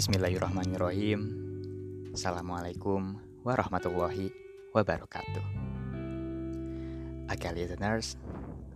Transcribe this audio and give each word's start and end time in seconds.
Bismillahirrahmanirrahim. 0.00 1.20
Assalamualaikum 2.16 3.20
warahmatullahi 3.44 4.32
wabarakatuh. 4.72 5.44
Oke 7.28 7.48
listeners, 7.52 8.16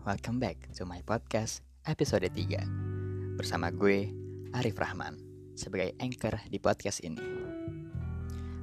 welcome 0.04 0.36
back 0.36 0.68
to 0.76 0.84
my 0.84 1.00
podcast 1.00 1.64
episode 1.88 2.28
3 2.28 3.40
Bersama 3.40 3.72
gue, 3.72 4.12
Arif 4.52 4.76
Rahman, 4.76 5.16
sebagai 5.56 5.96
anchor 5.96 6.36
di 6.52 6.60
podcast 6.60 7.00
ini 7.00 7.24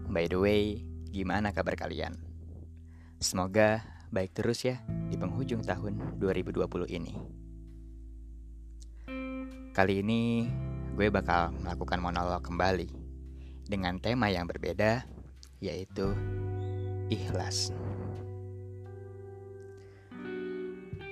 By 0.06 0.30
the 0.30 0.38
way, 0.38 0.86
gimana 1.10 1.58
kabar 1.58 1.74
kalian? 1.74 2.14
Semoga 3.18 3.82
baik 4.14 4.38
terus 4.38 4.62
ya 4.62 4.78
di 5.10 5.18
penghujung 5.18 5.66
tahun 5.66 6.22
2020 6.22 6.62
ini 6.94 7.14
Kali 9.74 10.06
ini 10.06 10.22
gue 11.02 11.10
bakal 11.10 11.50
melakukan 11.58 11.98
monolog 11.98 12.46
kembali 12.46 12.86
dengan 13.66 13.98
tema 13.98 14.30
yang 14.30 14.46
berbeda, 14.46 15.02
yaitu 15.58 16.14
ikhlas. 17.10 17.74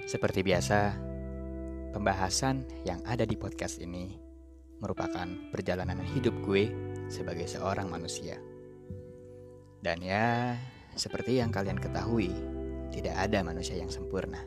Seperti 0.05 0.45
biasa, 0.45 0.93
pembahasan 1.89 2.69
yang 2.85 3.01
ada 3.01 3.25
di 3.25 3.33
podcast 3.33 3.81
ini 3.81 4.13
merupakan 4.77 5.25
perjalanan 5.49 6.05
hidup 6.05 6.37
gue 6.45 6.69
sebagai 7.09 7.49
seorang 7.49 7.89
manusia. 7.89 8.37
Dan 9.81 10.05
ya, 10.05 10.53
seperti 10.93 11.41
yang 11.41 11.49
kalian 11.49 11.81
ketahui, 11.81 12.29
tidak 12.93 13.17
ada 13.17 13.41
manusia 13.41 13.73
yang 13.73 13.89
sempurna. 13.89 14.45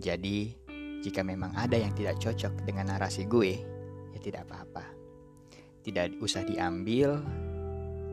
Jadi, 0.00 0.56
jika 1.04 1.20
memang 1.20 1.52
ada 1.52 1.76
yang 1.76 1.92
tidak 1.92 2.16
cocok 2.16 2.64
dengan 2.64 2.96
narasi 2.96 3.28
gue, 3.28 3.71
ya 4.12 4.18
tidak 4.20 4.48
apa-apa. 4.48 4.84
Tidak 5.82 6.22
usah 6.22 6.46
diambil 6.46 7.18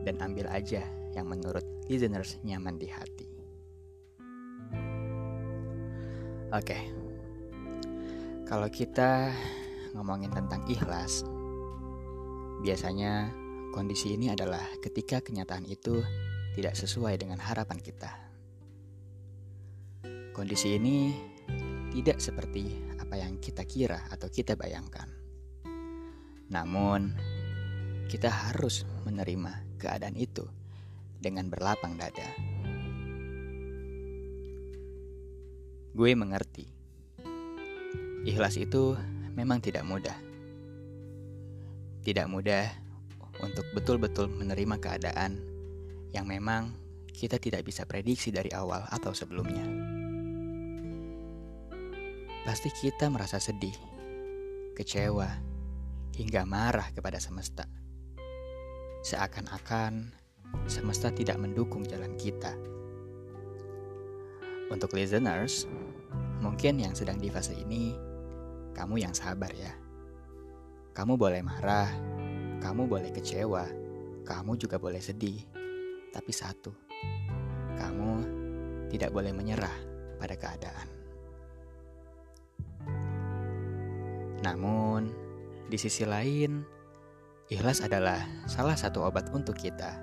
dan 0.02 0.18
ambil 0.18 0.50
aja 0.50 0.82
yang 1.14 1.30
menurut 1.30 1.62
listeners 1.86 2.38
nyaman 2.42 2.80
di 2.80 2.88
hati. 2.90 3.28
Oke. 6.50 6.78
Kalau 8.50 8.66
kita 8.66 9.30
ngomongin 9.94 10.34
tentang 10.34 10.66
ikhlas, 10.66 11.22
biasanya 12.66 13.30
kondisi 13.70 14.18
ini 14.18 14.34
adalah 14.34 14.62
ketika 14.82 15.22
kenyataan 15.22 15.62
itu 15.70 16.02
tidak 16.58 16.74
sesuai 16.74 17.22
dengan 17.22 17.38
harapan 17.38 17.78
kita. 17.78 18.10
Kondisi 20.34 20.74
ini 20.74 21.14
tidak 21.94 22.18
seperti 22.18 22.74
apa 22.98 23.18
yang 23.18 23.38
kita 23.38 23.62
kira 23.66 24.10
atau 24.10 24.26
kita 24.26 24.58
bayangkan. 24.58 25.19
Namun, 26.50 27.14
kita 28.10 28.26
harus 28.26 28.82
menerima 29.06 29.78
keadaan 29.78 30.18
itu 30.18 30.42
dengan 31.22 31.46
berlapang 31.46 31.94
dada. 31.94 32.26
Gue 35.94 36.10
mengerti, 36.18 36.66
ikhlas 38.26 38.58
itu 38.58 38.98
memang 39.38 39.62
tidak 39.62 39.86
mudah. 39.86 40.18
Tidak 42.02 42.26
mudah 42.26 42.66
untuk 43.46 43.64
betul-betul 43.70 44.26
menerima 44.26 44.76
keadaan 44.82 45.38
yang 46.10 46.26
memang 46.26 46.74
kita 47.14 47.38
tidak 47.38 47.62
bisa 47.62 47.86
prediksi 47.86 48.34
dari 48.34 48.50
awal 48.50 48.82
atau 48.90 49.14
sebelumnya. 49.14 49.62
Pasti 52.42 52.72
kita 52.72 53.06
merasa 53.12 53.36
sedih, 53.36 53.76
kecewa, 54.74 55.49
hingga 56.20 56.44
marah 56.44 56.92
kepada 56.92 57.16
semesta. 57.16 57.64
Seakan-akan 59.00 60.12
semesta 60.68 61.08
tidak 61.08 61.40
mendukung 61.40 61.80
jalan 61.88 62.12
kita. 62.20 62.52
Untuk 64.68 64.92
listeners, 64.92 65.64
mungkin 66.44 66.84
yang 66.84 66.92
sedang 66.92 67.16
di 67.16 67.32
fase 67.32 67.56
ini, 67.56 67.96
kamu 68.76 69.00
yang 69.00 69.16
sabar 69.16 69.48
ya. 69.56 69.72
Kamu 70.92 71.16
boleh 71.16 71.40
marah, 71.40 71.88
kamu 72.60 72.84
boleh 72.84 73.08
kecewa, 73.16 73.64
kamu 74.28 74.60
juga 74.60 74.76
boleh 74.76 75.00
sedih. 75.00 75.40
Tapi 76.12 76.32
satu, 76.36 76.76
kamu 77.80 78.12
tidak 78.92 79.08
boleh 79.08 79.32
menyerah 79.32 79.78
pada 80.20 80.36
keadaan. 80.36 80.88
Namun, 84.44 85.29
di 85.70 85.78
sisi 85.78 86.02
lain, 86.02 86.66
ikhlas 87.46 87.86
adalah 87.86 88.18
salah 88.50 88.74
satu 88.74 89.06
obat 89.06 89.30
untuk 89.30 89.54
kita. 89.54 90.02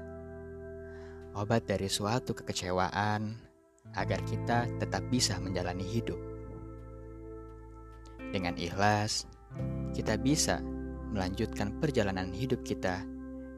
Obat 1.36 1.68
dari 1.68 1.92
suatu 1.92 2.32
kekecewaan 2.32 3.36
agar 4.00 4.24
kita 4.24 4.66
tetap 4.80 5.04
bisa 5.12 5.36
menjalani 5.44 5.84
hidup. 5.84 6.18
Dengan 8.32 8.56
ikhlas, 8.56 9.28
kita 9.92 10.16
bisa 10.16 10.64
melanjutkan 11.12 11.76
perjalanan 11.84 12.32
hidup 12.32 12.64
kita 12.64 13.04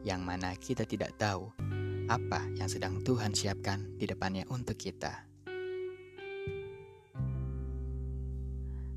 yang 0.02 0.26
mana 0.26 0.58
kita 0.58 0.82
tidak 0.82 1.14
tahu 1.14 1.46
apa 2.10 2.42
yang 2.58 2.66
sedang 2.66 2.98
Tuhan 3.06 3.30
siapkan 3.30 3.86
di 3.94 4.10
depannya 4.10 4.42
untuk 4.50 4.74
kita. 4.74 5.30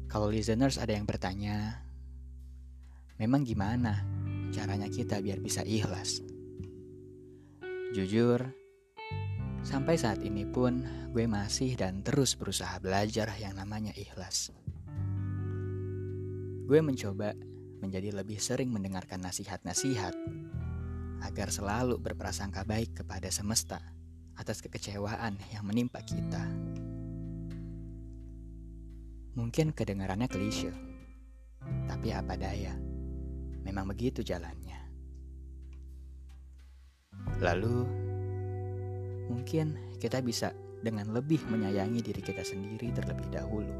Kalau 0.09 0.29
listeners 0.29 0.77
ada 0.77 0.93
yang 0.93 1.09
bertanya, 1.09 1.81
Memang 3.23 3.47
gimana 3.47 4.03
caranya 4.51 4.91
kita 4.91 5.23
biar 5.23 5.39
bisa 5.39 5.63
ikhlas? 5.63 6.19
Jujur, 7.95 8.51
sampai 9.63 9.95
saat 9.95 10.19
ini 10.27 10.43
pun 10.43 10.83
gue 11.15 11.23
masih 11.23 11.79
dan 11.79 12.03
terus 12.03 12.35
berusaha 12.35 12.75
belajar 12.83 13.31
yang 13.39 13.55
namanya 13.55 13.95
ikhlas. 13.95 14.51
Gue 16.67 16.83
mencoba 16.83 17.31
menjadi 17.79 18.11
lebih 18.11 18.43
sering 18.43 18.67
mendengarkan 18.75 19.23
nasihat-nasihat 19.23 20.19
agar 21.23 21.47
selalu 21.47 22.03
berprasangka 22.03 22.67
baik 22.67 23.07
kepada 23.07 23.31
semesta 23.31 23.79
atas 24.35 24.59
kekecewaan 24.59 25.39
yang 25.55 25.63
menimpa 25.63 26.03
kita. 26.03 26.43
Mungkin 29.39 29.71
kedengarannya 29.71 30.27
klise, 30.27 30.75
tapi 31.87 32.11
apa 32.11 32.35
daya 32.35 32.82
Memang 33.63 33.87
begitu 33.89 34.21
jalannya. 34.21 34.79
Lalu, 37.39 37.77
mungkin 39.31 39.97
kita 39.99 40.19
bisa 40.19 40.51
dengan 40.83 41.15
lebih 41.15 41.39
menyayangi 41.47 42.03
diri 42.03 42.19
kita 42.19 42.43
sendiri 42.43 42.91
terlebih 42.91 43.27
dahulu. 43.31 43.73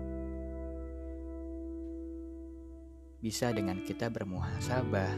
Bisa 3.20 3.52
dengan 3.56 3.84
kita 3.84 4.12
bermuhasabah 4.12 5.12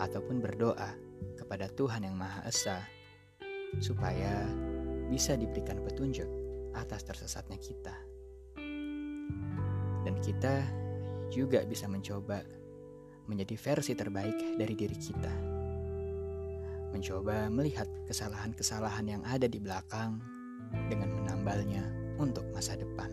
ataupun 0.00 0.40
berdoa 0.40 0.92
kepada 1.36 1.68
Tuhan 1.72 2.04
yang 2.04 2.16
Maha 2.16 2.44
Esa 2.48 2.80
supaya 3.80 4.44
bisa 5.08 5.36
diberikan 5.36 5.80
petunjuk 5.84 6.28
atas 6.76 7.04
tersesatnya 7.04 7.56
kita. 7.60 7.96
Dan 10.00 10.16
kita 10.24 10.64
juga 11.28 11.64
bisa 11.64 11.88
mencoba 11.88 12.40
menjadi 13.26 13.56
versi 13.58 13.92
terbaik 13.92 14.56
dari 14.56 14.74
diri 14.76 14.96
kita. 14.96 15.34
Mencoba 16.90 17.46
melihat 17.52 17.86
kesalahan-kesalahan 18.06 19.06
yang 19.06 19.22
ada 19.26 19.46
di 19.46 19.58
belakang 19.58 20.18
dengan 20.88 21.10
menambalnya 21.14 21.84
untuk 22.18 22.46
masa 22.54 22.78
depan. 22.78 23.10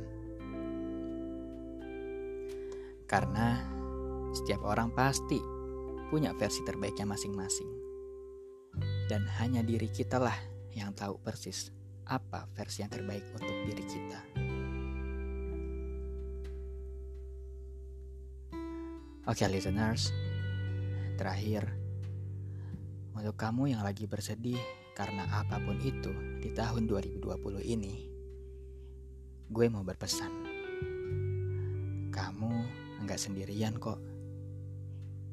Karena 3.08 3.64
setiap 4.36 4.62
orang 4.68 4.92
pasti 4.92 5.40
punya 6.12 6.36
versi 6.36 6.62
terbaiknya 6.68 7.08
masing-masing. 7.08 7.72
Dan 9.08 9.24
hanya 9.40 9.64
diri 9.64 9.88
kita 9.88 10.20
lah 10.20 10.36
yang 10.76 10.92
tahu 10.94 11.18
persis 11.24 11.72
apa 12.08 12.48
versi 12.56 12.84
yang 12.84 12.92
terbaik 12.92 13.24
untuk 13.36 13.56
diri 13.68 13.84
kita. 13.88 14.37
Oke 19.28 19.44
okay, 19.44 19.60
listeners, 19.60 20.16
terakhir 21.20 21.68
untuk 23.12 23.36
kamu 23.36 23.76
yang 23.76 23.84
lagi 23.84 24.08
bersedih 24.08 24.56
karena 24.96 25.28
apa 25.28 25.60
pun 25.60 25.76
itu 25.84 26.16
di 26.40 26.56
tahun 26.56 26.88
2020 26.88 27.60
ini, 27.60 28.08
gue 29.52 29.66
mau 29.68 29.84
berpesan. 29.84 30.32
Kamu 32.08 32.54
enggak 33.04 33.20
sendirian 33.20 33.76
kok. 33.76 34.00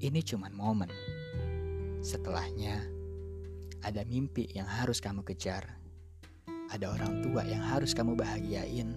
Ini 0.03 0.27
cuma 0.27 0.51
momen. 0.51 0.91
Setelahnya, 2.03 2.83
ada 3.87 4.03
mimpi 4.11 4.51
yang 4.59 4.67
harus 4.67 4.99
kamu 4.99 5.23
kejar. 5.23 5.71
Ada 6.75 6.91
orang 6.91 7.23
tua 7.23 7.47
yang 7.47 7.63
harus 7.63 7.95
kamu 7.95 8.19
bahagiain. 8.19 8.91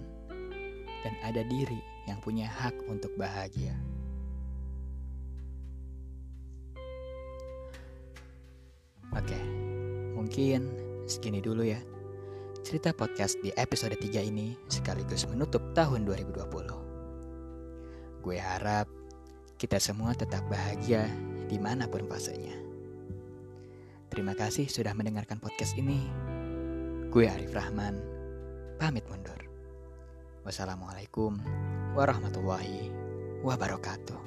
Dan 1.06 1.14
ada 1.22 1.46
diri 1.46 1.78
yang 2.10 2.18
punya 2.18 2.50
hak 2.50 2.74
untuk 2.90 3.14
bahagia. 3.14 3.78
Oke, 9.18 9.34
mungkin 10.14 10.70
segini 11.10 11.42
dulu 11.42 11.66
ya. 11.66 11.82
Cerita 12.62 12.94
podcast 12.94 13.34
di 13.42 13.50
episode 13.58 13.98
3 13.98 14.22
ini 14.22 14.54
sekaligus 14.70 15.26
menutup 15.26 15.58
tahun 15.74 16.06
2020. 16.06 18.22
Gue 18.22 18.38
harap 18.38 18.86
kita 19.58 19.82
semua 19.82 20.14
tetap 20.14 20.46
bahagia 20.46 21.10
di 21.50 21.58
mana 21.58 21.90
pun 21.90 22.06
fasenya. 22.06 22.54
Terima 24.06 24.38
kasih 24.38 24.70
sudah 24.70 24.94
mendengarkan 24.94 25.42
podcast 25.42 25.74
ini. 25.74 26.06
Gue 27.10 27.26
Arif 27.26 27.50
Rahman, 27.50 27.98
pamit 28.78 29.02
mundur. 29.10 29.42
Wassalamualaikum 30.46 31.42
warahmatullahi 31.98 32.94
wabarakatuh. 33.42 34.22